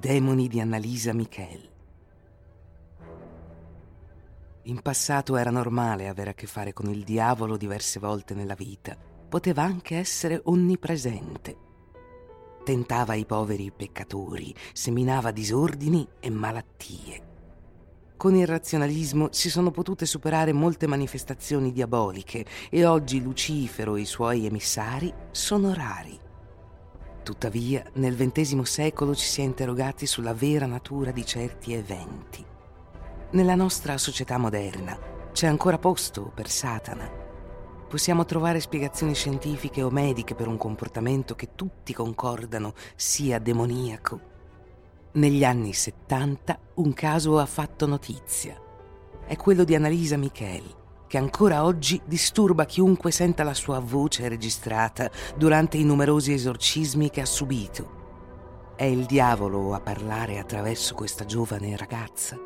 Demoni 0.00 0.48
di 0.48 0.60
Annalisa 0.60 1.12
Michel. 1.12 1.68
In 4.62 4.80
passato 4.80 5.36
era 5.36 5.50
normale 5.50 6.08
avere 6.08 6.30
a 6.30 6.34
che 6.34 6.46
fare 6.46 6.72
con 6.72 6.88
il 6.88 7.04
diavolo 7.04 7.58
diverse 7.58 8.00
volte 8.00 8.32
nella 8.32 8.54
vita. 8.54 8.96
Poteva 9.28 9.62
anche 9.62 9.96
essere 9.98 10.40
onnipresente. 10.44 11.56
Tentava 12.64 13.12
i 13.12 13.26
poveri 13.26 13.70
peccatori, 13.70 14.54
seminava 14.72 15.32
disordini 15.32 16.08
e 16.18 16.30
malattie. 16.30 17.28
Con 18.16 18.34
il 18.34 18.46
razionalismo 18.46 19.28
si 19.32 19.50
sono 19.50 19.70
potute 19.70 20.06
superare 20.06 20.54
molte 20.54 20.86
manifestazioni 20.86 21.72
diaboliche 21.72 22.46
e 22.70 22.86
oggi 22.86 23.22
Lucifero 23.22 23.96
e 23.96 24.00
i 24.00 24.06
suoi 24.06 24.46
emissari 24.46 25.12
sono 25.30 25.74
rari. 25.74 26.28
Tuttavia, 27.30 27.84
nel 27.92 28.16
XX 28.16 28.62
secolo 28.62 29.14
ci 29.14 29.24
si 29.24 29.40
è 29.40 29.44
interrogati 29.44 30.04
sulla 30.04 30.34
vera 30.34 30.66
natura 30.66 31.12
di 31.12 31.24
certi 31.24 31.72
eventi. 31.72 32.44
Nella 33.30 33.54
nostra 33.54 33.96
società 33.98 34.36
moderna 34.36 34.98
c'è 35.30 35.46
ancora 35.46 35.78
posto 35.78 36.32
per 36.34 36.50
Satana. 36.50 37.08
Possiamo 37.88 38.24
trovare 38.24 38.58
spiegazioni 38.58 39.14
scientifiche 39.14 39.80
o 39.80 39.90
mediche 39.90 40.34
per 40.34 40.48
un 40.48 40.56
comportamento 40.56 41.36
che 41.36 41.50
tutti 41.54 41.94
concordano 41.94 42.74
sia 42.96 43.38
demoniaco. 43.38 44.20
Negli 45.12 45.44
anni 45.44 45.72
70 45.72 46.58
un 46.74 46.92
caso 46.92 47.38
ha 47.38 47.46
fatto 47.46 47.86
notizia. 47.86 48.60
È 49.24 49.36
quello 49.36 49.62
di 49.62 49.76
Annalisa 49.76 50.16
Micheli, 50.16 50.74
che 51.10 51.18
ancora 51.18 51.64
oggi 51.64 52.00
disturba 52.04 52.64
chiunque 52.64 53.10
senta 53.10 53.42
la 53.42 53.52
sua 53.52 53.80
voce 53.80 54.28
registrata 54.28 55.10
durante 55.36 55.76
i 55.76 55.82
numerosi 55.82 56.32
esorcismi 56.32 57.10
che 57.10 57.20
ha 57.20 57.26
subito. 57.26 58.74
È 58.76 58.84
il 58.84 59.06
diavolo 59.06 59.74
a 59.74 59.80
parlare 59.80 60.38
attraverso 60.38 60.94
questa 60.94 61.24
giovane 61.24 61.76
ragazza. 61.76 62.38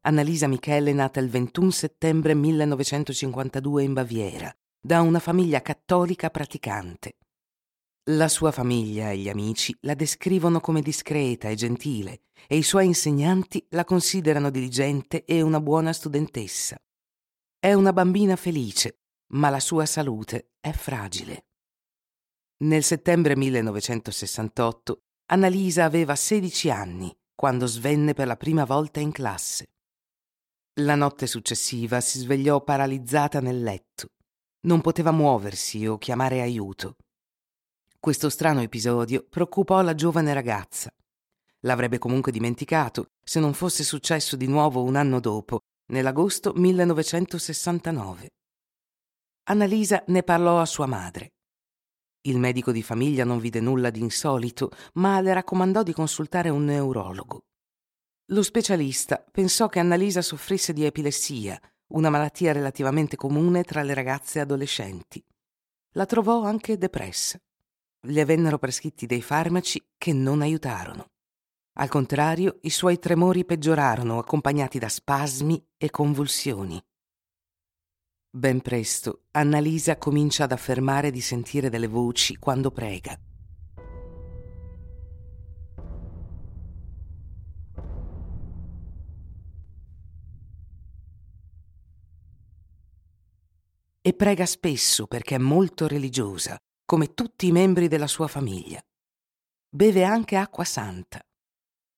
Annalisa 0.00 0.48
Michele 0.48 0.90
è 0.90 0.94
nata 0.94 1.20
il 1.20 1.30
21 1.30 1.70
settembre 1.70 2.34
1952 2.34 3.84
in 3.84 3.92
Baviera, 3.92 4.52
da 4.80 5.02
una 5.02 5.20
famiglia 5.20 5.62
cattolica 5.62 6.30
praticante. 6.30 7.14
La 8.10 8.28
sua 8.28 8.52
famiglia 8.52 9.10
e 9.10 9.18
gli 9.18 9.28
amici 9.28 9.76
la 9.80 9.94
descrivono 9.94 10.60
come 10.60 10.80
discreta 10.80 11.48
e 11.48 11.56
gentile 11.56 12.20
e 12.46 12.56
i 12.56 12.62
suoi 12.62 12.86
insegnanti 12.86 13.66
la 13.70 13.84
considerano 13.84 14.50
diligente 14.50 15.24
e 15.24 15.42
una 15.42 15.60
buona 15.60 15.92
studentessa. 15.92 16.80
È 17.58 17.72
una 17.72 17.92
bambina 17.92 18.36
felice, 18.36 19.00
ma 19.32 19.50
la 19.50 19.58
sua 19.58 19.86
salute 19.86 20.52
è 20.60 20.70
fragile. 20.70 21.46
Nel 22.58 22.84
settembre 22.84 23.34
1968 23.34 25.00
Annalisa 25.32 25.82
aveva 25.82 26.14
16 26.14 26.70
anni 26.70 27.12
quando 27.34 27.66
svenne 27.66 28.14
per 28.14 28.28
la 28.28 28.36
prima 28.36 28.64
volta 28.64 29.00
in 29.00 29.10
classe. 29.10 29.72
La 30.74 30.94
notte 30.94 31.26
successiva 31.26 32.00
si 32.00 32.20
svegliò 32.20 32.62
paralizzata 32.62 33.40
nel 33.40 33.64
letto. 33.64 34.10
Non 34.66 34.80
poteva 34.80 35.10
muoversi 35.10 35.84
o 35.88 35.98
chiamare 35.98 36.40
aiuto. 36.40 36.94
Questo 38.06 38.28
strano 38.28 38.60
episodio 38.60 39.26
preoccupò 39.28 39.82
la 39.82 39.96
giovane 39.96 40.32
ragazza. 40.32 40.88
L'avrebbe 41.62 41.98
comunque 41.98 42.30
dimenticato 42.30 43.06
se 43.20 43.40
non 43.40 43.52
fosse 43.52 43.82
successo 43.82 44.36
di 44.36 44.46
nuovo 44.46 44.84
un 44.84 44.94
anno 44.94 45.18
dopo, 45.18 45.62
nell'agosto 45.86 46.52
1969. 46.54 48.28
Annalisa 49.48 50.04
ne 50.06 50.22
parlò 50.22 50.60
a 50.60 50.66
sua 50.66 50.86
madre. 50.86 51.32
Il 52.28 52.38
medico 52.38 52.70
di 52.70 52.84
famiglia 52.84 53.24
non 53.24 53.40
vide 53.40 53.58
nulla 53.58 53.90
di 53.90 53.98
insolito, 53.98 54.70
ma 54.92 55.20
le 55.20 55.34
raccomandò 55.34 55.82
di 55.82 55.92
consultare 55.92 56.48
un 56.48 56.64
neurologo. 56.64 57.40
Lo 58.26 58.42
specialista 58.44 59.20
pensò 59.32 59.68
che 59.68 59.80
Annalisa 59.80 60.22
soffrisse 60.22 60.72
di 60.72 60.84
epilessia, 60.84 61.60
una 61.88 62.10
malattia 62.10 62.52
relativamente 62.52 63.16
comune 63.16 63.64
tra 63.64 63.82
le 63.82 63.94
ragazze 63.94 64.38
adolescenti. 64.38 65.20
La 65.94 66.06
trovò 66.06 66.44
anche 66.44 66.78
depressa 66.78 67.40
le 68.08 68.24
vennero 68.24 68.58
prescritti 68.58 69.06
dei 69.06 69.22
farmaci 69.22 69.82
che 69.96 70.12
non 70.12 70.42
aiutarono. 70.42 71.10
Al 71.78 71.88
contrario, 71.88 72.58
i 72.62 72.70
suoi 72.70 72.98
tremori 72.98 73.44
peggiorarono, 73.44 74.18
accompagnati 74.18 74.78
da 74.78 74.88
spasmi 74.88 75.62
e 75.76 75.90
convulsioni. 75.90 76.82
Ben 78.30 78.60
presto, 78.60 79.24
Annalisa 79.32 79.96
comincia 79.96 80.44
ad 80.44 80.52
affermare 80.52 81.10
di 81.10 81.20
sentire 81.20 81.68
delle 81.68 81.86
voci 81.86 82.36
quando 82.36 82.70
prega. 82.70 83.18
E 94.00 94.14
prega 94.14 94.46
spesso 94.46 95.06
perché 95.06 95.34
è 95.34 95.38
molto 95.38 95.88
religiosa 95.88 96.56
come 96.86 97.14
tutti 97.14 97.48
i 97.48 97.52
membri 97.52 97.88
della 97.88 98.06
sua 98.06 98.28
famiglia. 98.28 98.82
Beve 99.68 100.04
anche 100.04 100.36
acqua 100.36 100.64
santa. 100.64 101.20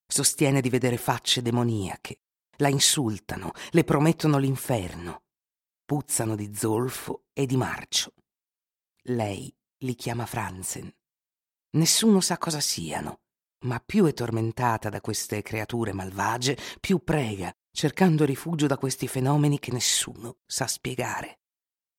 Sostiene 0.04 0.62
di 0.62 0.71
vedere 0.71 0.97
facce 0.97 1.43
demoniache. 1.43 2.22
La 2.56 2.69
insultano, 2.69 3.53
le 3.71 3.84
promettono 3.84 4.38
l'inferno. 4.38 5.22
Puzzano 5.84 6.34
di 6.34 6.54
zolfo 6.54 7.27
e 7.34 7.44
di 7.47 7.56
marcio. 7.56 8.15
Lei 9.03 9.54
li 9.82 9.94
chiama 9.94 10.27
Franzen. 10.27 10.93
Nessuno 11.72 12.21
sa 12.21 12.38
cosa 12.38 12.60
siano, 12.60 13.21
ma 13.66 13.81
più 13.81 14.06
è 14.06 14.15
tormentata 14.15 14.88
da 14.88 15.03
queste 15.03 15.43
creature 15.43 15.93
malvagie, 15.93 16.56
più 16.81 17.04
prega, 17.04 17.54
cercando 17.71 18.25
rifugio 18.25 18.66
da 18.66 18.78
questi 18.78 19.06
fenomeni 19.06 19.59
che 19.59 19.71
nessuno 19.71 20.38
sa 20.47 20.66
spiegare. 20.66 21.41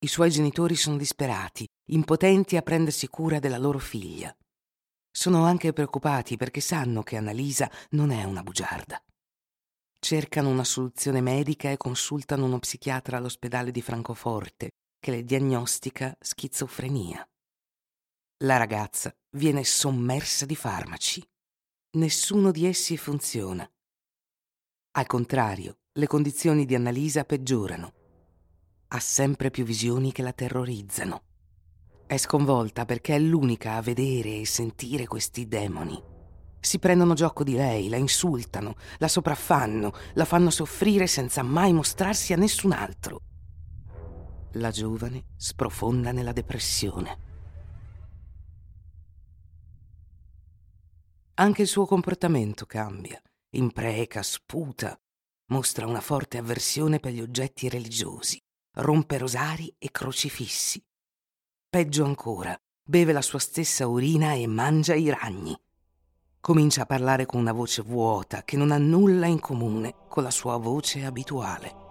I 0.02 0.08
suoi 0.08 0.32
genitori 0.32 0.78
sono 0.78 0.96
disperati, 0.96 1.68
impotenti 1.92 2.56
a 2.56 2.62
prendersi 2.62 3.08
cura 3.08 3.40
della 3.40 3.58
loro 3.58 3.80
figlia. 3.80 4.34
Sono 5.12 5.44
anche 5.44 5.74
preoccupati 5.74 6.38
perché 6.38 6.62
sanno 6.62 7.04
che 7.04 7.18
Annalisa 7.18 7.70
non 7.90 8.12
è 8.12 8.24
una 8.24 8.42
bugiarda. 8.42 9.04
Cercano 10.00 10.48
una 10.48 10.64
soluzione 10.64 11.20
medica 11.20 11.70
e 11.70 11.76
consultano 11.76 12.46
uno 12.46 12.60
psichiatra 12.60 13.18
all'ospedale 13.18 13.72
di 13.72 13.82
Francoforte 13.82 14.70
che 14.98 15.12
le 15.12 15.26
diagnostica 15.26 16.16
schizofrenia. 16.18 17.28
La 18.46 18.56
ragazza 18.56 19.14
viene 19.36 19.66
sommersa 19.66 20.46
di 20.46 20.56
farmaci. 20.56 21.22
Nessuno 21.98 22.52
di 22.52 22.66
essi 22.66 22.96
funziona. 22.96 23.70
Al 24.92 25.06
contrario, 25.08 25.80
le 25.92 26.08
condizioni 26.08 26.64
di 26.64 26.76
Annalisa 26.76 27.26
peggiorano 27.26 27.99
ha 28.92 29.00
sempre 29.00 29.52
più 29.52 29.64
visioni 29.64 30.12
che 30.12 30.24
la 30.24 30.34
terrorizzano. 30.34 31.24
È 32.08 32.18
sconvolta 32.18 32.86
perché 32.86 33.16
è 33.16 33.20
l'unica 33.20 33.76
a 33.76 33.82
vedere 33.82 34.40
e 34.40 34.46
sentire 34.46 35.06
questi 35.06 35.48
demoni. 35.48 36.02
Si 36.60 36.80
prendono 36.80 37.14
gioco 37.14 37.44
di 37.44 37.54
lei, 37.54 37.88
la 37.88 37.98
insultano, 37.98 38.76
la 38.98 39.08
sopraffanno, 39.08 39.94
la 40.14 40.26
fanno 40.26 40.50
soffrire 40.50 41.06
senza 41.06 41.44
mai 41.44 41.72
mostrarsi 41.72 42.34
a 42.34 42.38
nessun 42.38 42.72
altro. 42.72 43.22
La 44.54 44.72
giovane 44.72 45.26
sprofonda 45.36 46.12
nella 46.12 46.34
depressione. 46.34 47.28
Anche 51.36 51.62
il 51.62 51.68
suo 51.68 51.86
comportamento 51.86 52.66
cambia, 52.66 53.22
impreca, 53.52 54.24
sputa, 54.24 55.00
mostra 55.52 55.86
una 55.86 56.02
forte 56.02 56.40
avversione 56.40 57.00
per 57.00 57.14
gli 57.14 57.22
oggetti 57.22 57.70
religiosi 57.70 58.42
rompe 58.82 59.18
rosari 59.18 59.74
e 59.78 59.92
crocifissi. 59.92 60.84
Peggio 61.70 62.06
ancora, 62.06 62.58
beve 62.84 63.12
la 63.12 63.22
sua 63.22 63.40
stessa 63.40 63.88
urina 63.88 64.34
e 64.34 64.48
mangia 64.48 64.96
i 64.96 65.10
ragni. 65.10 65.58
comincia 66.42 66.84
a 66.84 66.86
parlare 66.86 67.26
con 67.26 67.40
una 67.40 67.52
voce 67.52 67.82
vuota 67.82 68.44
che 68.44 68.58
non 68.58 68.72
ha 68.72 68.78
nulla 68.78 69.28
in 69.28 69.40
comune 69.40 69.94
con 70.08 70.24
la 70.24 70.32
sua 70.32 70.58
voce 70.58 71.04
abituale. 71.04 71.88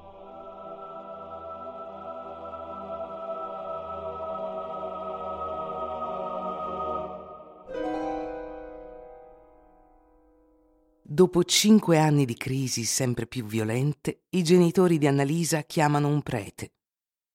Dopo 11.02 11.42
cinque 11.42 11.98
anni 11.98 12.24
di 12.24 12.36
crisi 12.36 12.84
sempre 12.84 13.26
più 13.26 13.44
violente, 13.44 14.22
i 14.30 14.42
genitori 14.42 14.98
di 14.98 15.06
Annalisa 15.06 15.62
chiamano 15.62 16.08
un 16.08 16.22
prete. 16.22 16.74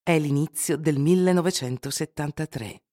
È 0.06 0.20
l'inizio 0.20 0.76
del 0.76 1.00
1973. 1.00 2.84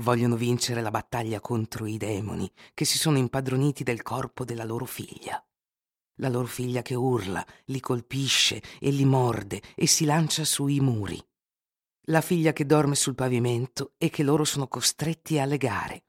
Vogliono 0.00 0.34
vincere 0.34 0.82
la 0.82 0.90
battaglia 0.90 1.38
contro 1.38 1.86
i 1.86 1.96
demoni 1.96 2.50
che 2.74 2.84
si 2.84 2.98
sono 2.98 3.18
impadroniti 3.18 3.84
del 3.84 4.02
corpo 4.02 4.44
della 4.44 4.64
loro 4.64 4.84
figlia. 4.84 5.40
La 6.16 6.28
loro 6.28 6.46
figlia 6.46 6.82
che 6.82 6.96
urla, 6.96 7.46
li 7.66 7.78
colpisce 7.78 8.60
e 8.80 8.90
li 8.90 9.04
morde 9.04 9.62
e 9.76 9.86
si 9.86 10.04
lancia 10.04 10.44
sui 10.44 10.80
muri. 10.80 11.24
La 12.06 12.20
figlia 12.20 12.52
che 12.52 12.66
dorme 12.66 12.96
sul 12.96 13.14
pavimento 13.14 13.92
e 13.96 14.10
che 14.10 14.24
loro 14.24 14.42
sono 14.42 14.66
costretti 14.66 15.38
a 15.38 15.44
legare. 15.44 16.02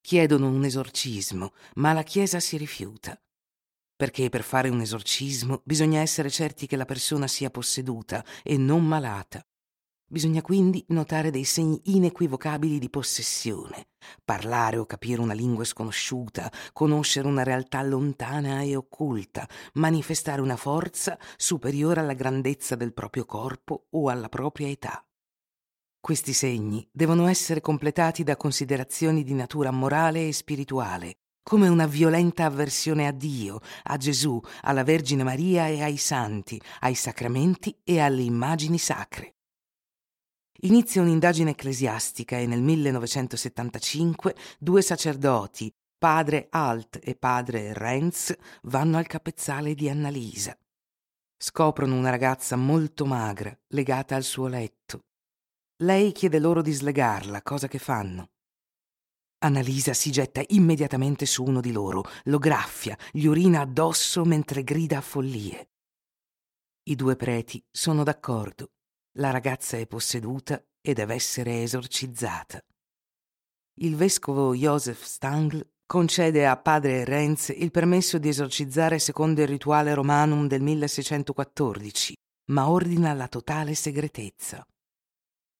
Chiedono 0.00 0.46
un 0.46 0.64
esorcismo, 0.64 1.54
ma 1.74 1.92
la 1.92 2.04
Chiesa 2.04 2.38
si 2.38 2.56
rifiuta. 2.56 3.20
Perché 3.98 4.28
per 4.28 4.44
fare 4.44 4.68
un 4.68 4.80
esorcismo 4.80 5.60
bisogna 5.64 5.98
essere 5.98 6.30
certi 6.30 6.68
che 6.68 6.76
la 6.76 6.84
persona 6.84 7.26
sia 7.26 7.50
posseduta 7.50 8.24
e 8.44 8.56
non 8.56 8.86
malata. 8.86 9.44
Bisogna 10.06 10.40
quindi 10.40 10.84
notare 10.90 11.32
dei 11.32 11.42
segni 11.42 11.80
inequivocabili 11.86 12.78
di 12.78 12.90
possessione, 12.90 13.88
parlare 14.24 14.76
o 14.76 14.86
capire 14.86 15.20
una 15.20 15.34
lingua 15.34 15.64
sconosciuta, 15.64 16.48
conoscere 16.72 17.26
una 17.26 17.42
realtà 17.42 17.82
lontana 17.82 18.62
e 18.62 18.76
occulta, 18.76 19.48
manifestare 19.74 20.40
una 20.40 20.56
forza 20.56 21.18
superiore 21.36 21.98
alla 21.98 22.14
grandezza 22.14 22.76
del 22.76 22.94
proprio 22.94 23.24
corpo 23.24 23.88
o 23.90 24.10
alla 24.10 24.28
propria 24.28 24.68
età. 24.68 25.04
Questi 25.98 26.32
segni 26.34 26.88
devono 26.92 27.26
essere 27.26 27.60
completati 27.60 28.22
da 28.22 28.36
considerazioni 28.36 29.24
di 29.24 29.34
natura 29.34 29.72
morale 29.72 30.28
e 30.28 30.32
spirituale, 30.32 31.16
come 31.48 31.68
una 31.68 31.86
violenta 31.86 32.44
avversione 32.44 33.06
a 33.06 33.10
Dio, 33.10 33.60
a 33.84 33.96
Gesù, 33.96 34.38
alla 34.60 34.84
Vergine 34.84 35.22
Maria 35.22 35.66
e 35.68 35.82
ai 35.82 35.96
santi, 35.96 36.60
ai 36.80 36.94
sacramenti 36.94 37.74
e 37.84 38.00
alle 38.00 38.20
immagini 38.20 38.76
sacre. 38.76 39.36
Inizia 40.64 41.00
un'indagine 41.00 41.52
ecclesiastica 41.52 42.36
e 42.36 42.46
nel 42.46 42.60
1975 42.60 44.36
due 44.58 44.82
sacerdoti, 44.82 45.72
padre 45.96 46.48
Alt 46.50 47.00
e 47.02 47.14
padre 47.14 47.72
Renz, 47.72 48.36
vanno 48.64 48.98
al 48.98 49.06
capezzale 49.06 49.74
di 49.74 49.88
Annalisa. 49.88 50.54
Scoprono 51.34 51.94
una 51.96 52.10
ragazza 52.10 52.56
molto 52.56 53.06
magra, 53.06 53.58
legata 53.68 54.16
al 54.16 54.22
suo 54.22 54.48
letto. 54.48 55.00
Lei 55.82 56.12
chiede 56.12 56.40
loro 56.40 56.60
di 56.60 56.72
slegarla, 56.72 57.40
cosa 57.40 57.68
che 57.68 57.78
fanno. 57.78 58.32
Annalisa 59.40 59.92
si 59.92 60.10
getta 60.10 60.42
immediatamente 60.48 61.24
su 61.24 61.44
uno 61.44 61.60
di 61.60 61.70
loro, 61.70 62.04
lo 62.24 62.38
graffia, 62.38 62.98
gli 63.12 63.26
urina 63.26 63.60
addosso 63.60 64.24
mentre 64.24 64.64
grida 64.64 64.98
a 64.98 65.00
follie. 65.00 65.70
I 66.88 66.96
due 66.96 67.14
preti 67.14 67.62
sono 67.70 68.02
d'accordo. 68.02 68.70
La 69.18 69.30
ragazza 69.30 69.76
è 69.76 69.86
posseduta 69.86 70.62
e 70.80 70.92
deve 70.92 71.14
essere 71.14 71.62
esorcizzata. 71.62 72.60
Il 73.80 73.94
vescovo 73.94 74.54
Joseph 74.54 75.02
Stangl 75.02 75.64
concede 75.86 76.46
a 76.46 76.56
padre 76.56 77.04
Renz 77.04 77.48
il 77.48 77.70
permesso 77.70 78.18
di 78.18 78.28
esorcizzare 78.28 78.98
secondo 78.98 79.40
il 79.40 79.48
rituale 79.48 79.94
romanum 79.94 80.48
del 80.48 80.62
1614, 80.62 82.14
ma 82.50 82.68
ordina 82.68 83.12
la 83.14 83.28
totale 83.28 83.74
segretezza. 83.74 84.66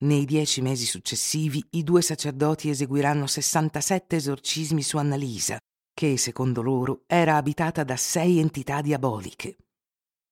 Nei 0.00 0.24
dieci 0.26 0.60
mesi 0.60 0.86
successivi 0.86 1.64
i 1.70 1.82
due 1.82 2.02
sacerdoti 2.02 2.70
eseguiranno 2.70 3.26
67 3.26 4.14
esorcismi 4.14 4.80
su 4.80 4.96
Annalisa, 4.96 5.58
che, 5.92 6.16
secondo 6.16 6.62
loro, 6.62 7.02
era 7.08 7.34
abitata 7.34 7.82
da 7.82 7.96
sei 7.96 8.38
entità 8.38 8.80
diaboliche. 8.80 9.56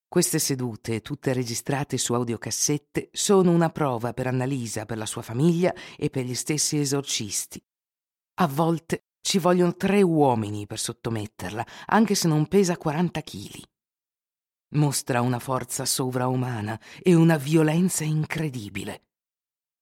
Queste 0.06 0.38
sedute, 0.38 1.00
tutte 1.00 1.32
registrate 1.32 1.98
su 1.98 2.14
audiocassette, 2.14 3.08
sono 3.10 3.50
una 3.50 3.70
prova 3.70 4.12
per 4.12 4.28
Annalisa, 4.28 4.86
per 4.86 4.98
la 4.98 5.06
sua 5.06 5.22
famiglia 5.22 5.74
e 5.96 6.10
per 6.10 6.24
gli 6.24 6.34
stessi 6.36 6.78
esorcisti. 6.78 7.60
A 8.38 8.46
volte 8.46 9.06
ci 9.20 9.40
vogliono 9.40 9.74
tre 9.74 10.00
uomini 10.00 10.66
per 10.66 10.78
sottometterla, 10.78 11.66
anche 11.86 12.14
se 12.14 12.28
non 12.28 12.46
pesa 12.46 12.76
40 12.76 13.20
chili. 13.22 13.60
Mostra 14.76 15.22
una 15.22 15.40
forza 15.40 15.84
sovraumana 15.84 16.80
e 17.02 17.16
una 17.16 17.36
violenza 17.36 18.04
incredibile. 18.04 19.00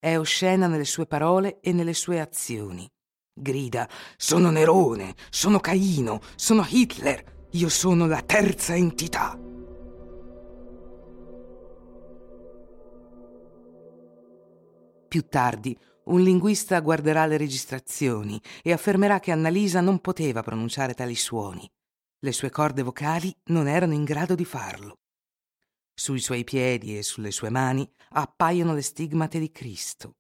È 0.04 0.18
oscena 0.18 0.66
nelle 0.66 0.84
sue 0.84 1.06
parole 1.06 1.60
e 1.62 1.72
nelle 1.72 1.94
sue 1.94 2.20
azioni. 2.20 2.86
Grida: 3.32 3.88
Sono 4.18 4.50
Nerone, 4.50 5.14
sono 5.30 5.60
Caino, 5.60 6.20
sono 6.34 6.62
Hitler, 6.68 7.46
io 7.52 7.70
sono 7.70 8.06
la 8.06 8.20
terza 8.20 8.74
entità. 8.74 9.34
Più 15.08 15.22
tardi, 15.26 15.74
un 16.04 16.20
linguista 16.20 16.78
guarderà 16.80 17.24
le 17.24 17.38
registrazioni 17.38 18.38
e 18.62 18.72
affermerà 18.72 19.20
che 19.20 19.32
Annalisa 19.32 19.80
non 19.80 20.00
poteva 20.00 20.42
pronunciare 20.42 20.92
tali 20.92 21.14
suoni. 21.14 21.66
Le 22.18 22.32
sue 22.32 22.50
corde 22.50 22.82
vocali 22.82 23.34
non 23.44 23.68
erano 23.68 23.94
in 23.94 24.04
grado 24.04 24.34
di 24.34 24.44
farlo. 24.44 24.98
Sui 25.96 26.20
suoi 26.20 26.43
piedi 26.43 26.99
e 26.99 27.05
sulle 27.05 27.31
sue 27.31 27.50
mani 27.50 27.88
appaiono 28.11 28.75
le 28.75 28.82
stigmate 28.82 29.38
di 29.38 29.52
Cristo. 29.52 30.17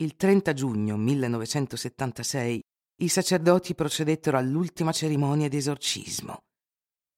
Il 0.00 0.16
30 0.16 0.52
giugno 0.54 0.96
1976 0.96 2.60
i 3.02 3.08
sacerdoti 3.08 3.74
procedettero 3.74 4.36
all'ultima 4.36 4.90
cerimonia 4.90 5.48
di 5.48 5.56
esorcismo. 5.56 6.38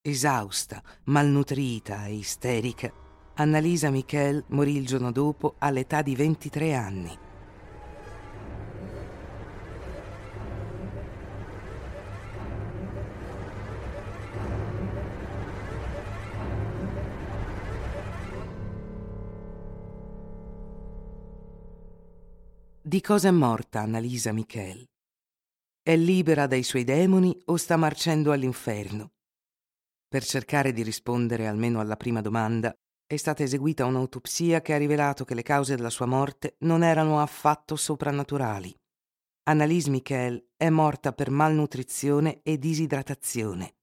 Esausta, 0.03 0.83
malnutrita 1.05 2.07
e 2.07 2.15
isterica, 2.15 2.93
Annalisa 3.35 3.91
Michel 3.91 4.45
morì 4.49 4.77
il 4.77 4.87
giorno 4.87 5.11
dopo 5.11 5.55
all'età 5.59 6.03
di 6.03 6.15
23 6.15 6.75
anni. 6.75 7.19
Di 22.93 23.01
cosa 23.01 23.29
è 23.29 23.31
morta 23.31 23.81
Annalisa 23.81 24.33
Michel? 24.33 24.87
È 25.83 25.97
libera 25.97 26.47
dai 26.47 26.63
suoi 26.63 26.85
demoni 26.85 27.35
o 27.47 27.57
sta 27.57 27.79
marcendo 27.79 28.33
all'inferno? 28.33 29.13
Per 30.07 30.23
cercare 30.23 30.75
di 30.75 30.83
rispondere 30.83 31.47
almeno 31.47 31.81
alla 31.81 31.97
prima 31.97 32.21
domanda, 32.21 32.71
è 33.07 33.17
stata 33.17 33.43
eseguita 33.43 33.87
un'autopsia 33.87 34.61
che 34.61 34.75
ha 34.75 34.77
rivelato 34.77 35.25
che 35.25 35.33
le 35.33 35.41
cause 35.41 35.75
della 35.75 35.89
sua 35.89 36.05
morte 36.05 36.57
non 36.59 36.83
erano 36.83 37.19
affatto 37.19 37.77
soprannaturali. 37.77 38.79
Annalise 39.45 39.89
Michel 39.89 40.51
è 40.55 40.69
morta 40.69 41.15
per 41.15 41.31
malnutrizione 41.31 42.41
e 42.43 42.59
disidratazione. 42.59 43.77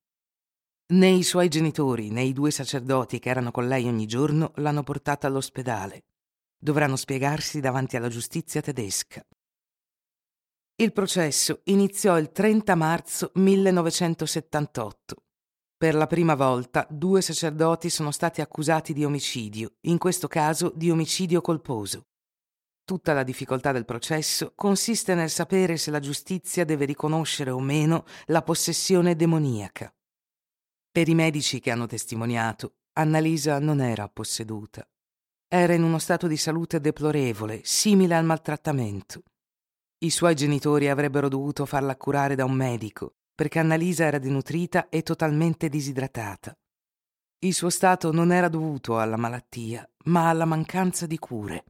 Né 0.93 1.07
i 1.07 1.23
suoi 1.23 1.47
genitori 1.47 2.11
né 2.11 2.21
i 2.21 2.31
due 2.31 2.51
sacerdoti 2.51 3.17
che 3.17 3.29
erano 3.29 3.49
con 3.49 3.67
lei 3.67 3.87
ogni 3.87 4.05
giorno 4.05 4.51
l'hanno 4.57 4.83
portata 4.83 5.25
all'ospedale 5.25 6.03
dovranno 6.59 6.97
spiegarsi 6.97 7.61
davanti 7.61 7.95
alla 7.95 8.09
giustizia 8.09 8.61
tedesca. 8.61 9.25
Il 10.75 10.93
processo 10.93 11.61
iniziò 11.65 12.17
il 12.17 12.31
30 12.31 12.75
marzo 12.75 13.31
1978. 13.35 15.15
Per 15.77 15.95
la 15.95 16.07
prima 16.07 16.35
volta 16.35 16.85
due 16.89 17.21
sacerdoti 17.21 17.89
sono 17.89 18.11
stati 18.11 18.41
accusati 18.41 18.93
di 18.93 19.05
omicidio, 19.05 19.75
in 19.81 19.97
questo 19.97 20.27
caso 20.27 20.71
di 20.75 20.91
omicidio 20.91 21.41
colposo. 21.41 22.07
Tutta 22.83 23.13
la 23.13 23.23
difficoltà 23.23 23.71
del 23.71 23.85
processo 23.85 24.53
consiste 24.55 25.15
nel 25.15 25.29
sapere 25.29 25.77
se 25.77 25.91
la 25.91 25.99
giustizia 25.99 26.65
deve 26.65 26.85
riconoscere 26.85 27.51
o 27.51 27.59
meno 27.59 28.05
la 28.25 28.41
possessione 28.41 29.15
demoniaca. 29.15 29.93
Per 30.91 31.07
i 31.07 31.13
medici 31.13 31.59
che 31.59 31.71
hanno 31.71 31.85
testimoniato, 31.85 32.77
Annalisa 32.93 33.59
non 33.59 33.79
era 33.79 34.09
posseduta. 34.09 34.85
Era 35.51 35.73
in 35.73 35.81
uno 35.81 35.97
stato 35.97 36.27
di 36.27 36.37
salute 36.37 36.79
deplorevole, 36.79 37.61
simile 37.63 38.13
al 38.13 38.23
maltrattamento. 38.23 39.23
I 39.97 40.11
suoi 40.11 40.35
genitori 40.35 40.89
avrebbero 40.89 41.27
dovuto 41.27 41.65
farla 41.65 41.97
curare 41.97 42.35
da 42.35 42.45
un 42.45 42.53
medico, 42.53 43.15
perché 43.33 43.57
Annalisa 43.57 44.05
era 44.05 44.19
denutrita 44.19 44.89
e 44.89 45.01
totalmente 45.01 45.67
disidratata. 45.67 46.55
Il 47.39 47.55
suo 47.55 47.71
stato 47.71 48.11
non 48.11 48.31
era 48.31 48.47
dovuto 48.47 48.99
alla 48.99 49.17
malattia, 49.17 49.89
ma 50.05 50.29
alla 50.29 50.45
mancanza 50.45 51.07
di 51.07 51.17
cure. 51.17 51.65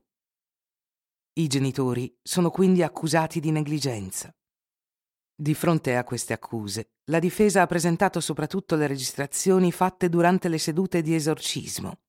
I 1.39 1.48
genitori 1.48 2.13
sono 2.21 2.50
quindi 2.50 2.83
accusati 2.83 3.39
di 3.39 3.51
negligenza. 3.51 4.29
Di 5.33 5.53
fronte 5.53 5.95
a 5.95 6.03
queste 6.03 6.33
accuse, 6.33 6.95
la 7.05 7.19
difesa 7.19 7.62
ha 7.62 7.65
presentato 7.65 8.19
soprattutto 8.19 8.75
le 8.75 8.88
registrazioni 8.88 9.71
fatte 9.71 10.09
durante 10.09 10.50
le 10.50 10.57
sedute 10.57 11.01
di 11.01 11.15
esorcismo. 11.15 12.01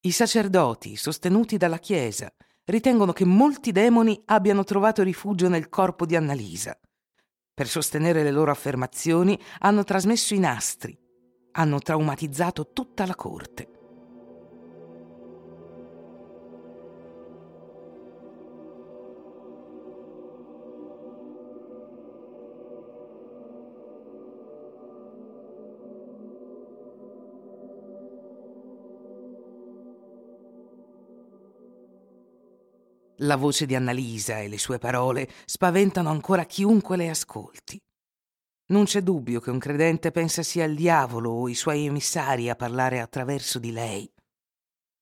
I 0.00 0.12
sacerdoti, 0.12 0.94
sostenuti 0.94 1.56
dalla 1.56 1.78
Chiesa, 1.78 2.32
ritengono 2.66 3.12
che 3.12 3.24
molti 3.24 3.72
demoni 3.72 4.22
abbiano 4.26 4.62
trovato 4.62 5.02
rifugio 5.02 5.48
nel 5.48 5.68
corpo 5.68 6.06
di 6.06 6.14
Annalisa. 6.14 6.78
Per 7.52 7.66
sostenere 7.66 8.22
le 8.22 8.30
loro 8.30 8.52
affermazioni 8.52 9.36
hanno 9.58 9.82
trasmesso 9.82 10.34
i 10.34 10.38
nastri, 10.38 10.96
hanno 11.52 11.80
traumatizzato 11.80 12.72
tutta 12.72 13.06
la 13.06 13.16
corte. 13.16 13.77
La 33.22 33.34
voce 33.34 33.66
di 33.66 33.74
Annalisa 33.74 34.38
e 34.38 34.46
le 34.46 34.58
sue 34.58 34.78
parole 34.78 35.28
spaventano 35.44 36.08
ancora 36.08 36.44
chiunque 36.44 36.96
le 36.96 37.08
ascolti. 37.08 37.76
Non 38.66 38.84
c'è 38.84 39.00
dubbio 39.00 39.40
che 39.40 39.50
un 39.50 39.58
credente 39.58 40.12
pensa 40.12 40.44
sia 40.44 40.64
il 40.64 40.76
diavolo 40.76 41.30
o 41.30 41.48
i 41.48 41.54
suoi 41.54 41.86
emissari 41.86 42.48
a 42.48 42.54
parlare 42.54 43.00
attraverso 43.00 43.58
di 43.58 43.72
lei. 43.72 44.08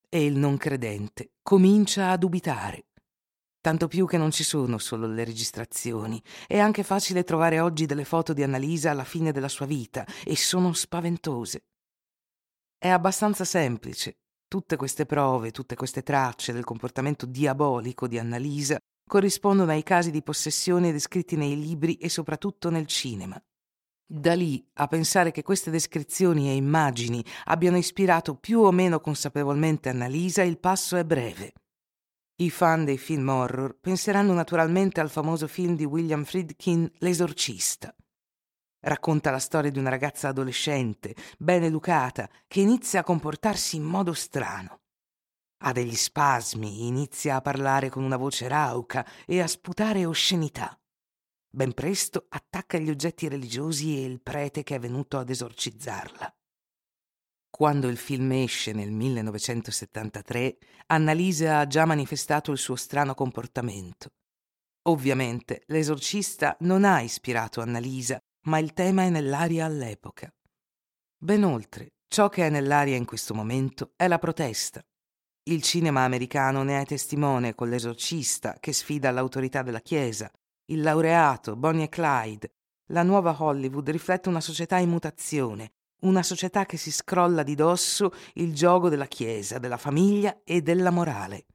E 0.09 0.25
il 0.25 0.35
non 0.39 0.57
credente 0.57 1.33
comincia 1.43 2.11
a 2.11 2.17
dubitare. 2.17 2.87
Tanto 3.61 3.87
più 3.87 4.07
che 4.07 4.17
non 4.17 4.31
ci 4.31 4.45
sono 4.45 4.79
solo 4.79 5.07
le 5.07 5.25
registrazioni. 5.25 6.23
È 6.47 6.59
anche 6.59 6.85
facile 6.85 7.23
trovare 7.23 7.61
oggi 7.61 7.85
delle 7.85 8.05
foto 8.05 8.33
di 8.33 8.43
Annalisa 8.43 8.93
alla 8.93 9.05
fine 9.05 9.31
della 9.31 9.49
sua 9.49 9.67
vita 9.67 10.07
e 10.25 10.37
sono 10.37 10.73
spaventose. 10.73 11.65
È 12.79 12.89
abbastanza 12.89 13.45
semplice 13.45 14.21
Tutte 14.49 14.77
queste 14.77 15.07
prove, 15.07 15.51
tutte 15.51 15.75
queste 15.75 16.05
tracce 16.05 16.53
del 16.53 16.63
comportamento 16.63 17.27
diabolico 17.27 18.07
di 18.07 18.17
Annalisa 18.17 18.79
corrispondono 19.09 19.73
ai 19.73 19.83
casi 19.83 20.13
di 20.13 20.23
possessione 20.23 20.93
descritti 20.93 21.35
nei 21.37 21.59
libri 21.59 21.97
e 21.97 22.09
soprattutto 22.09 22.71
nel 22.71 22.87
cinema. 22.87 23.41
Da 24.09 24.35
lì 24.35 24.65
a 24.75 24.87
pensare 24.87 25.33
che 25.33 25.43
queste 25.43 25.73
descrizioni 25.73 26.49
e 26.49 26.55
immagini 26.55 27.25
abbiano 27.47 27.77
ispirato 27.77 28.37
più 28.37 28.61
o 28.61 28.71
meno 28.71 29.01
consapevolmente 29.01 29.89
Annalisa, 29.89 30.43
il 30.43 30.59
passo 30.59 30.97
è 30.97 31.05
breve. 31.05 31.53
I 32.37 32.51
fan 32.51 32.85
dei 32.85 32.99
film 32.99 33.29
horror 33.29 33.77
penseranno 33.81 34.33
naturalmente 34.33 35.01
al 35.01 35.11
famoso 35.11 35.49
film 35.49 35.75
di 35.75 35.85
William 35.85 36.23
Friedkin 36.23 36.89
L'esorcista. 36.99 37.93
Racconta 38.87 39.33
la 39.33 39.41
storia 39.41 39.73
di 39.73 39.81
una 39.81 39.91
ragazza 39.91 40.29
adolescente, 40.29 41.17
ben 41.39 41.65
educata, 41.65 42.31
che 42.47 42.61
inizia 42.61 43.01
a 43.01 43.03
comportarsi 43.03 43.75
in 43.75 43.83
modo 43.83 44.13
strano. 44.13 44.83
Ha 45.65 45.73
degli 45.73 45.97
spasmi, 45.97 46.87
inizia 46.87 47.35
a 47.35 47.41
parlare 47.41 47.89
con 47.89 48.05
una 48.05 48.17
voce 48.17 48.47
rauca 48.47 49.05
e 49.27 49.41
a 49.41 49.49
sputare 49.49 50.07
oscenità. 50.07 50.79
Ben 51.51 51.73
presto 51.73 52.27
attacca 52.29 52.79
gli 52.79 52.89
oggetti 52.89 53.27
religiosi 53.27 53.97
e 53.97 54.05
il 54.05 54.21
prete 54.23 54.63
che 54.63 54.77
è 54.77 54.79
venuto 54.79 55.19
ad 55.19 55.31
esorcizzarla. 55.31 56.33
Quando 57.51 57.89
il 57.89 57.97
film 57.97 58.31
esce 58.31 58.73
nel 58.73 58.93
1973, 58.93 60.59
Annalisa 60.87 61.59
ha 61.59 61.67
già 61.67 61.87
manifestato 61.87 62.53
il 62.53 62.59
suo 62.59 62.77
strano 62.77 63.15
comportamento. 63.15 64.11
Ovviamente 64.83 65.65
l'esorcista 65.67 66.57
non 66.61 66.85
ha 66.85 67.01
ispirato 67.01 67.61
Annalisa 67.61 68.21
ma 68.47 68.59
il 68.59 68.73
tema 68.73 69.03
è 69.03 69.11
nell'aria 69.11 69.65
all'epoca. 69.65 70.33
Ben 71.19 71.45
oltre, 71.45 71.95
ciò 72.09 72.29
che 72.29 72.47
è 72.47 72.51
nell'aria 72.51 72.97
in 72.97 73.05
questo 73.05 73.35
momento 73.35 73.93
è 73.97 74.09
la 74.09 74.19
protesta. 74.19 74.85
Il 75.45 75.63
cinema 75.63 76.03
americano 76.05 76.63
ne 76.63 76.81
è 76.81 76.85
testimone 76.85 77.55
con 77.55 77.69
l'esorcista 77.69 78.57
che 78.59 78.73
sfida 78.73 79.11
l'autorità 79.11 79.63
della 79.63 79.81
Chiesa, 79.81 80.31
il 80.67 80.81
laureato, 80.81 81.57
Bonnie 81.57 81.85
e 81.85 81.89
Clyde. 81.89 82.53
La 82.91 83.03
nuova 83.03 83.35
Hollywood 83.37 83.89
riflette 83.91 84.29
una 84.29 84.41
società 84.41 84.79
in 84.79 84.91
mutazione, 84.91 85.73
una 86.01 86.23
società 86.23 86.67
che 86.67 86.77
si 86.77 86.93
scrolla 86.93 87.43
di 87.43 87.55
dosso 87.55 88.13
il 88.35 88.55
gioco 88.55 88.89
della 88.89 89.07
Chiesa, 89.07 89.59
della 89.59 89.77
famiglia 89.77 90.41
e 90.45 90.63
della 90.63 90.91
morale. 90.91 91.47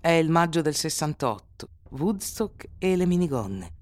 È 0.00 0.10
il 0.10 0.30
maggio 0.30 0.62
del 0.62 0.74
68, 0.74 1.68
Woodstock 1.90 2.68
e 2.78 2.96
le 2.96 3.06
minigonne. 3.06 3.81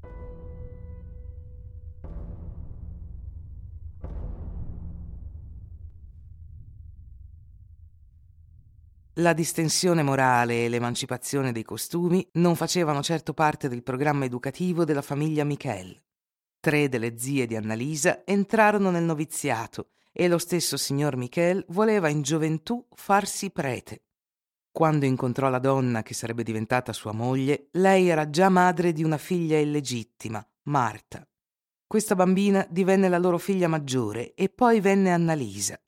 La 9.20 9.34
distensione 9.34 10.02
morale 10.02 10.64
e 10.64 10.68
l'emancipazione 10.70 11.52
dei 11.52 11.62
costumi 11.62 12.26
non 12.34 12.56
facevano 12.56 13.02
certo 13.02 13.34
parte 13.34 13.68
del 13.68 13.82
programma 13.82 14.24
educativo 14.24 14.86
della 14.86 15.02
famiglia 15.02 15.44
Michel. 15.44 15.94
Tre 16.58 16.88
delle 16.88 17.18
zie 17.18 17.44
di 17.44 17.54
Annalisa 17.54 18.22
entrarono 18.24 18.90
nel 18.90 19.02
noviziato 19.02 19.88
e 20.10 20.26
lo 20.26 20.38
stesso 20.38 20.78
signor 20.78 21.16
Michel 21.16 21.62
voleva 21.68 22.08
in 22.08 22.22
gioventù 22.22 22.82
farsi 22.94 23.50
prete. 23.50 24.04
Quando 24.72 25.04
incontrò 25.04 25.50
la 25.50 25.58
donna 25.58 26.02
che 26.02 26.14
sarebbe 26.14 26.42
diventata 26.42 26.94
sua 26.94 27.12
moglie, 27.12 27.68
lei 27.72 28.08
era 28.08 28.30
già 28.30 28.48
madre 28.48 28.94
di 28.94 29.04
una 29.04 29.18
figlia 29.18 29.58
illegittima, 29.58 30.42
Marta. 30.62 31.28
Questa 31.86 32.14
bambina 32.14 32.66
divenne 32.70 33.10
la 33.10 33.18
loro 33.18 33.36
figlia 33.36 33.68
maggiore 33.68 34.32
e 34.32 34.48
poi 34.48 34.80
venne 34.80 35.12
Annalisa 35.12 35.78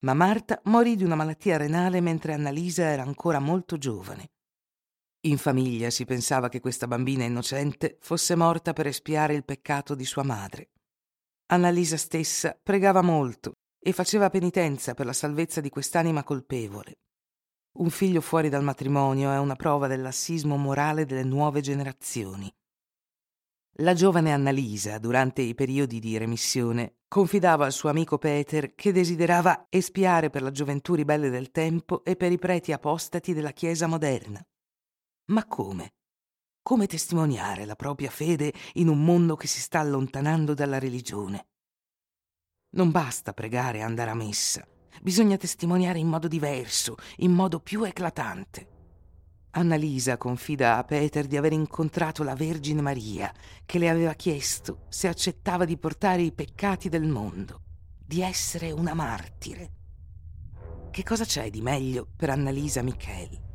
ma 0.00 0.14
Marta 0.14 0.60
morì 0.64 0.94
di 0.94 1.04
una 1.04 1.16
malattia 1.16 1.56
renale 1.56 2.00
mentre 2.00 2.32
Annalisa 2.32 2.84
era 2.84 3.02
ancora 3.02 3.38
molto 3.38 3.78
giovane. 3.78 4.30
In 5.22 5.38
famiglia 5.38 5.90
si 5.90 6.04
pensava 6.04 6.48
che 6.48 6.60
questa 6.60 6.86
bambina 6.86 7.24
innocente 7.24 7.98
fosse 8.00 8.36
morta 8.36 8.72
per 8.72 8.86
espiare 8.86 9.34
il 9.34 9.44
peccato 9.44 9.94
di 9.94 10.04
sua 10.04 10.22
madre. 10.22 10.70
Annalisa 11.46 11.96
stessa 11.96 12.56
pregava 12.62 13.02
molto 13.02 13.54
e 13.80 13.92
faceva 13.92 14.30
penitenza 14.30 14.94
per 14.94 15.06
la 15.06 15.12
salvezza 15.12 15.60
di 15.60 15.70
quest'anima 15.70 16.22
colpevole. 16.22 16.98
Un 17.78 17.90
figlio 17.90 18.20
fuori 18.20 18.48
dal 18.48 18.62
matrimonio 18.62 19.32
è 19.32 19.38
una 19.38 19.56
prova 19.56 19.86
del 19.86 20.02
lassismo 20.02 20.56
morale 20.56 21.06
delle 21.06 21.24
nuove 21.24 21.60
generazioni. 21.60 22.52
La 23.82 23.94
giovane 23.94 24.32
Annalisa, 24.32 24.98
durante 24.98 25.40
i 25.40 25.54
periodi 25.54 26.00
di 26.00 26.18
remissione, 26.18 26.96
confidava 27.06 27.64
al 27.64 27.70
suo 27.70 27.88
amico 27.88 28.18
Peter 28.18 28.74
che 28.74 28.90
desiderava 28.90 29.66
espiare 29.68 30.30
per 30.30 30.42
la 30.42 30.50
gioventù 30.50 30.94
ribelle 30.94 31.30
del 31.30 31.52
tempo 31.52 32.02
e 32.02 32.16
per 32.16 32.32
i 32.32 32.38
preti 32.38 32.72
apostati 32.72 33.32
della 33.32 33.52
Chiesa 33.52 33.86
moderna. 33.86 34.44
Ma 35.26 35.46
come? 35.46 35.92
Come 36.60 36.88
testimoniare 36.88 37.66
la 37.66 37.76
propria 37.76 38.10
fede 38.10 38.52
in 38.74 38.88
un 38.88 39.04
mondo 39.04 39.36
che 39.36 39.46
si 39.46 39.60
sta 39.60 39.78
allontanando 39.78 40.54
dalla 40.54 40.80
religione? 40.80 41.46
Non 42.70 42.90
basta 42.90 43.32
pregare 43.32 43.78
e 43.78 43.82
andare 43.82 44.10
a 44.10 44.14
messa, 44.14 44.66
bisogna 45.00 45.36
testimoniare 45.36 46.00
in 46.00 46.08
modo 46.08 46.26
diverso, 46.26 46.96
in 47.18 47.30
modo 47.30 47.60
più 47.60 47.84
eclatante. 47.84 48.77
Annalisa 49.50 50.18
confida 50.18 50.76
a 50.76 50.84
Peter 50.84 51.26
di 51.26 51.36
aver 51.36 51.52
incontrato 51.52 52.22
la 52.22 52.34
Vergine 52.34 52.82
Maria, 52.82 53.32
che 53.64 53.78
le 53.78 53.88
aveva 53.88 54.12
chiesto 54.14 54.84
se 54.88 55.08
accettava 55.08 55.64
di 55.64 55.78
portare 55.78 56.22
i 56.22 56.32
peccati 56.32 56.88
del 56.88 57.06
mondo, 57.06 57.62
di 57.98 58.20
essere 58.20 58.70
una 58.70 58.94
martire. 58.94 59.70
Che 60.90 61.02
cosa 61.02 61.24
c'è 61.24 61.50
di 61.50 61.62
meglio 61.62 62.06
per 62.14 62.30
Annalisa 62.30 62.82
Michel? 62.82 63.46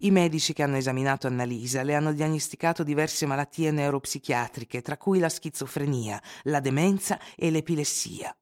I 0.00 0.10
medici 0.10 0.52
che 0.52 0.62
hanno 0.62 0.76
esaminato 0.76 1.26
Annalisa 1.26 1.82
le 1.82 1.94
hanno 1.94 2.12
diagnosticato 2.12 2.82
diverse 2.82 3.24
malattie 3.24 3.70
neuropsichiatriche, 3.70 4.82
tra 4.82 4.98
cui 4.98 5.18
la 5.18 5.28
schizofrenia, 5.28 6.22
la 6.44 6.60
demenza 6.60 7.18
e 7.34 7.50
l'epilessia. 7.50 8.36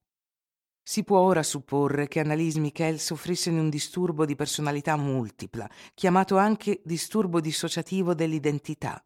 Si 0.86 1.02
può 1.02 1.18
ora 1.20 1.42
supporre 1.42 2.08
che 2.08 2.20
Annalise 2.20 2.60
Michel 2.60 3.00
soffrisse 3.00 3.48
di 3.48 3.56
un 3.56 3.70
disturbo 3.70 4.26
di 4.26 4.36
personalità 4.36 4.96
multipla, 4.96 5.66
chiamato 5.94 6.36
anche 6.36 6.82
disturbo 6.84 7.40
dissociativo 7.40 8.12
dell'identità. 8.12 9.02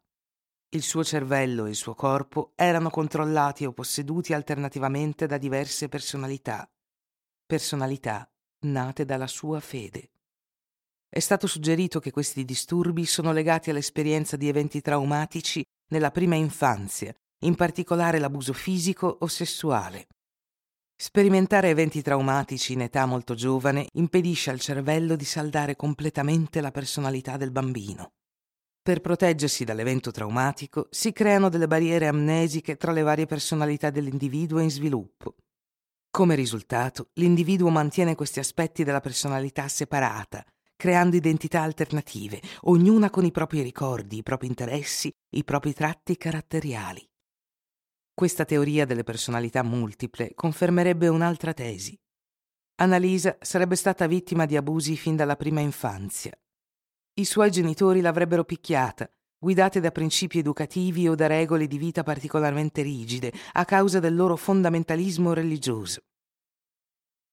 Il 0.71 0.81
suo 0.81 1.05
cervello 1.05 1.65
e 1.65 1.69
il 1.69 1.75
suo 1.75 1.95
corpo 1.95 2.51
erano 2.55 2.89
controllati 2.89 3.63
o 3.63 3.71
posseduti 3.71 4.33
alternativamente 4.33 5.25
da 5.25 5.37
diverse 5.37 5.87
personalità, 5.87 6.69
personalità 7.45 8.29
nate 8.65 9.05
dalla 9.05 9.27
sua 9.27 9.61
fede. 9.61 10.09
È 11.07 11.19
stato 11.19 11.47
suggerito 11.47 12.01
che 12.01 12.11
questi 12.11 12.43
disturbi 12.43 13.05
sono 13.05 13.31
legati 13.31 13.69
all'esperienza 13.69 14.35
di 14.35 14.49
eventi 14.49 14.81
traumatici 14.81 15.63
nella 15.91 16.11
prima 16.11 16.35
infanzia, 16.35 17.13
in 17.45 17.55
particolare 17.55 18.19
l'abuso 18.19 18.51
fisico 18.51 19.07
o 19.21 19.27
sessuale. 19.27 20.07
Sperimentare 21.01 21.69
eventi 21.69 22.01
traumatici 22.01 22.73
in 22.73 22.81
età 22.81 23.05
molto 23.05 23.33
giovane 23.33 23.87
impedisce 23.93 24.49
al 24.49 24.59
cervello 24.59 25.15
di 25.15 25.23
saldare 25.23 25.77
completamente 25.77 26.59
la 26.59 26.71
personalità 26.71 27.37
del 27.37 27.51
bambino. 27.51 28.11
Per 28.81 28.99
proteggersi 28.99 29.63
dall'evento 29.63 30.11
traumatico 30.11 30.87
si 30.89 31.13
creano 31.13 31.47
delle 31.47 31.67
barriere 31.67 32.07
amnesiche 32.07 32.75
tra 32.75 32.91
le 32.91 33.01
varie 33.01 33.27
personalità 33.27 33.91
dell'individuo 33.91 34.59
in 34.59 34.69
sviluppo. 34.69 35.35
Come 36.11 36.35
risultato, 36.35 37.11
l'individuo 37.13 37.69
mantiene 37.69 38.15
questi 38.15 38.39
aspetti 38.39 38.83
della 38.83 38.99
personalità 38.99 39.69
separata, 39.69 40.43
creando 40.75 41.15
identità 41.15 41.61
alternative, 41.61 42.41
ognuna 42.63 43.09
con 43.09 43.23
i 43.23 43.31
propri 43.31 43.61
ricordi, 43.61 44.17
i 44.17 44.23
propri 44.23 44.47
interessi, 44.47 45.09
i 45.29 45.45
propri 45.45 45.71
tratti 45.71 46.17
caratteriali. 46.17 47.08
Questa 48.19 48.43
teoria 48.43 48.85
delle 48.85 49.03
personalità 49.03 49.63
multiple 49.63 50.33
confermerebbe 50.35 51.07
un'altra 51.07 51.53
tesi. 51.53 51.97
Annalisa 52.81 53.37
sarebbe 53.39 53.77
stata 53.77 54.07
vittima 54.07 54.45
di 54.45 54.57
abusi 54.57 54.97
fin 54.97 55.15
dalla 55.15 55.37
prima 55.37 55.61
infanzia. 55.61 56.37
I 57.13 57.23
suoi 57.23 57.49
genitori 57.49 58.01
l'avrebbero 58.01 58.43
picchiata, 58.43 59.09
guidate 59.37 59.79
da 59.79 59.91
principi 59.91 60.39
educativi 60.39 61.07
o 61.07 61.15
da 61.15 61.27
regole 61.27 61.65
di 61.65 61.77
vita 61.77 62.03
particolarmente 62.03 62.81
rigide, 62.81 63.31
a 63.53 63.63
causa 63.63 64.01
del 64.01 64.17
loro 64.17 64.35
fondamentalismo 64.35 65.31
religioso. 65.31 66.01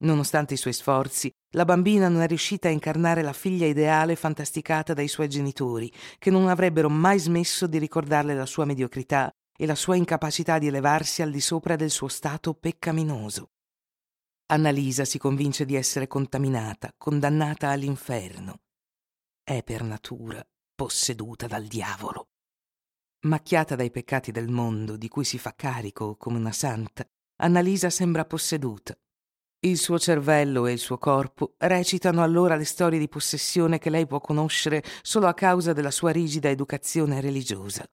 Nonostante 0.04 0.54
i 0.54 0.56
suoi 0.56 0.72
sforzi, 0.72 1.28
la 1.56 1.64
bambina 1.64 2.08
non 2.08 2.22
è 2.22 2.28
riuscita 2.28 2.68
a 2.68 2.70
incarnare 2.70 3.22
la 3.22 3.32
figlia 3.32 3.66
ideale 3.66 4.14
fantasticata 4.14 4.94
dai 4.94 5.08
suoi 5.08 5.28
genitori, 5.28 5.92
che 6.16 6.30
non 6.30 6.46
avrebbero 6.46 6.88
mai 6.88 7.18
smesso 7.18 7.66
di 7.66 7.78
ricordarle 7.78 8.36
la 8.36 8.46
sua 8.46 8.64
mediocrità 8.64 9.32
e 9.56 9.66
la 9.66 9.74
sua 9.74 9.96
incapacità 9.96 10.58
di 10.58 10.66
elevarsi 10.66 11.22
al 11.22 11.30
di 11.30 11.40
sopra 11.40 11.76
del 11.76 11.90
suo 11.90 12.08
stato 12.08 12.54
peccaminoso. 12.54 13.50
Annalisa 14.48 15.04
si 15.04 15.18
convince 15.18 15.64
di 15.64 15.74
essere 15.74 16.06
contaminata, 16.06 16.92
condannata 16.96 17.70
all'inferno. 17.70 18.60
È 19.42 19.62
per 19.62 19.82
natura 19.82 20.46
posseduta 20.74 21.46
dal 21.46 21.64
diavolo. 21.64 22.28
Macchiata 23.26 23.74
dai 23.74 23.90
peccati 23.90 24.30
del 24.30 24.48
mondo 24.48 24.96
di 24.96 25.08
cui 25.08 25.24
si 25.24 25.38
fa 25.38 25.54
carico 25.54 26.16
come 26.16 26.38
una 26.38 26.52
santa, 26.52 27.04
Annalisa 27.38 27.90
sembra 27.90 28.24
posseduta. 28.24 28.96
Il 29.60 29.78
suo 29.78 29.98
cervello 29.98 30.66
e 30.66 30.72
il 30.72 30.78
suo 30.78 30.98
corpo 30.98 31.54
recitano 31.58 32.22
allora 32.22 32.54
le 32.54 32.64
storie 32.64 32.98
di 32.98 33.08
possessione 33.08 33.78
che 33.78 33.90
lei 33.90 34.06
può 34.06 34.20
conoscere 34.20 34.84
solo 35.02 35.26
a 35.26 35.34
causa 35.34 35.72
della 35.72 35.90
sua 35.90 36.12
rigida 36.12 36.48
educazione 36.50 37.20
religiosa. 37.20 37.84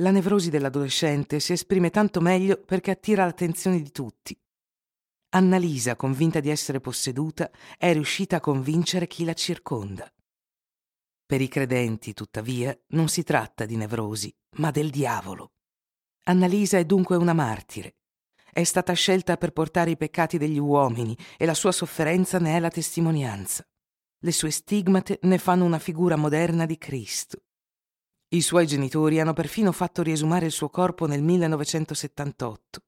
La 0.00 0.12
nevrosi 0.12 0.48
dell'adolescente 0.48 1.40
si 1.40 1.52
esprime 1.52 1.90
tanto 1.90 2.20
meglio 2.20 2.62
perché 2.62 2.92
attira 2.92 3.24
l'attenzione 3.24 3.82
di 3.82 3.90
tutti. 3.90 4.38
Annalisa, 5.30 5.96
convinta 5.96 6.38
di 6.38 6.50
essere 6.50 6.80
posseduta, 6.80 7.50
è 7.76 7.92
riuscita 7.92 8.36
a 8.36 8.40
convincere 8.40 9.08
chi 9.08 9.24
la 9.24 9.34
circonda. 9.34 10.08
Per 11.26 11.40
i 11.40 11.48
credenti, 11.48 12.14
tuttavia, 12.14 12.78
non 12.90 13.08
si 13.08 13.24
tratta 13.24 13.66
di 13.66 13.76
nevrosi, 13.76 14.32
ma 14.58 14.70
del 14.70 14.90
diavolo. 14.90 15.50
Annalisa 16.24 16.78
è 16.78 16.84
dunque 16.84 17.16
una 17.16 17.34
martire. 17.34 17.96
È 18.52 18.62
stata 18.62 18.92
scelta 18.92 19.36
per 19.36 19.50
portare 19.50 19.90
i 19.90 19.96
peccati 19.96 20.38
degli 20.38 20.58
uomini 20.58 21.16
e 21.36 21.44
la 21.44 21.54
sua 21.54 21.72
sofferenza 21.72 22.38
ne 22.38 22.56
è 22.56 22.60
la 22.60 22.70
testimonianza. 22.70 23.66
Le 24.20 24.32
sue 24.32 24.50
stigmate 24.50 25.18
ne 25.22 25.38
fanno 25.38 25.64
una 25.64 25.80
figura 25.80 26.14
moderna 26.14 26.66
di 26.66 26.78
Cristo. 26.78 27.42
I 28.30 28.42
suoi 28.42 28.66
genitori 28.66 29.20
hanno 29.20 29.32
perfino 29.32 29.72
fatto 29.72 30.02
riesumare 30.02 30.44
il 30.44 30.52
suo 30.52 30.68
corpo 30.68 31.06
nel 31.06 31.22
1978. 31.22 32.82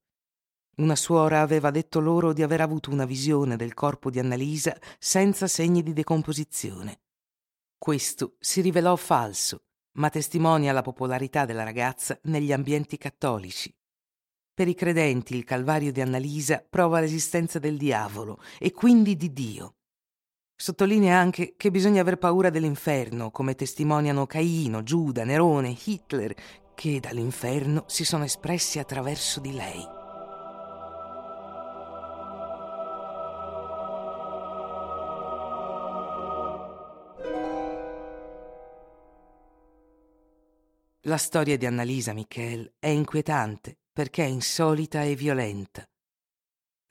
Una 0.77 0.95
suora 0.95 1.41
aveva 1.41 1.71
detto 1.71 1.99
loro 1.99 2.35
di 2.35 2.43
aver 2.43 2.61
avuto 2.61 2.91
una 2.91 3.07
visione 3.07 3.57
del 3.57 3.73
corpo 3.73 4.11
di 4.11 4.19
Annalisa 4.19 4.77
senza 4.99 5.47
segni 5.47 5.83
di 5.83 5.95
decomposizione. 5.95 7.01
Questo 7.79 8.37
si 8.39 8.61
rivelò 8.61 8.95
falso, 8.97 9.63
ma 9.93 10.11
testimonia 10.11 10.73
la 10.73 10.83
popolarità 10.83 11.47
della 11.47 11.65
ragazza 11.65 12.19
negli 12.25 12.53
ambienti 12.53 12.99
cattolici. 12.99 13.75
Per 14.53 14.69
i 14.69 14.75
credenti 14.75 15.35
il 15.35 15.45
Calvario 15.45 15.91
di 15.91 16.03
Annalisa 16.03 16.63
prova 16.69 17.01
l'esistenza 17.01 17.59
del 17.59 17.79
diavolo 17.79 18.43
e 18.59 18.73
quindi 18.73 19.17
di 19.17 19.33
Dio. 19.33 19.77
Sottolinea 20.61 21.19
anche 21.19 21.55
che 21.57 21.71
bisogna 21.71 22.03
aver 22.03 22.19
paura 22.19 22.51
dell'inferno, 22.51 23.31
come 23.31 23.55
testimoniano 23.55 24.27
Caino, 24.27 24.83
Giuda, 24.83 25.25
Nerone, 25.25 25.75
Hitler, 25.85 26.35
che 26.75 27.01
dall'inferno 27.01 27.85
si 27.87 28.05
sono 28.05 28.25
espressi 28.25 28.79
attraverso 28.79 29.41
di 29.41 29.55
lei. 29.55 29.83
La 41.05 41.17
storia 41.17 41.57
di 41.57 41.65
Annalisa 41.65 42.13
Michel 42.13 42.75
è 42.79 42.89
inquietante 42.89 43.79
perché 43.91 44.25
è 44.25 44.29
insolita 44.29 45.05
e 45.05 45.15
violenta. 45.15 45.90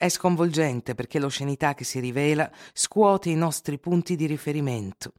È 0.01 0.07
sconvolgente 0.07 0.95
perché 0.95 1.19
l'oscenità 1.19 1.73
che 1.73 1.83
si 1.83 1.99
rivela 1.99 2.49
scuote 2.71 3.31
i 3.31 3.35
nostri 3.35 3.77
punti 3.79 4.15
di 4.15 4.27
riferimento. 4.27 5.11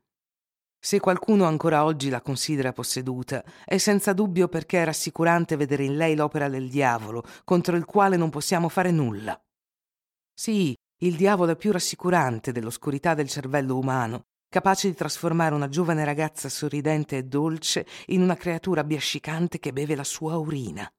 Se 0.82 1.00
qualcuno 1.00 1.44
ancora 1.44 1.84
oggi 1.84 2.08
la 2.08 2.22
considera 2.22 2.72
posseduta, 2.72 3.44
è 3.66 3.76
senza 3.76 4.14
dubbio 4.14 4.48
perché 4.48 4.80
è 4.80 4.86
rassicurante 4.86 5.56
vedere 5.56 5.84
in 5.84 5.98
lei 5.98 6.16
l'opera 6.16 6.48
del 6.48 6.70
diavolo, 6.70 7.22
contro 7.44 7.76
il 7.76 7.84
quale 7.84 8.16
non 8.16 8.30
possiamo 8.30 8.70
fare 8.70 8.90
nulla. 8.90 9.38
Sì, 10.32 10.74
il 11.02 11.14
diavolo 11.14 11.52
è 11.52 11.56
più 11.56 11.72
rassicurante 11.72 12.50
dell'oscurità 12.50 13.12
del 13.12 13.28
cervello 13.28 13.76
umano, 13.76 14.28
capace 14.48 14.88
di 14.88 14.94
trasformare 14.94 15.54
una 15.54 15.68
giovane 15.68 16.06
ragazza 16.06 16.48
sorridente 16.48 17.18
e 17.18 17.24
dolce 17.24 17.86
in 18.06 18.22
una 18.22 18.34
creatura 18.34 18.82
biascicante 18.82 19.58
che 19.58 19.74
beve 19.74 19.94
la 19.94 20.04
sua 20.04 20.38
urina. 20.38 20.90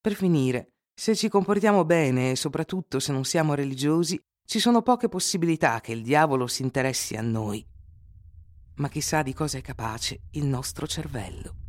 Per 0.00 0.14
finire, 0.14 0.74
se 1.00 1.16
ci 1.16 1.30
comportiamo 1.30 1.86
bene 1.86 2.32
e 2.32 2.36
soprattutto 2.36 3.00
se 3.00 3.10
non 3.10 3.24
siamo 3.24 3.54
religiosi, 3.54 4.22
ci 4.44 4.58
sono 4.58 4.82
poche 4.82 5.08
possibilità 5.08 5.80
che 5.80 5.92
il 5.92 6.02
diavolo 6.02 6.46
si 6.46 6.60
interessi 6.60 7.16
a 7.16 7.22
noi. 7.22 7.66
Ma 8.74 8.88
chissà 8.90 9.22
di 9.22 9.32
cosa 9.32 9.56
è 9.56 9.62
capace 9.62 10.24
il 10.32 10.44
nostro 10.44 10.86
cervello. 10.86 11.59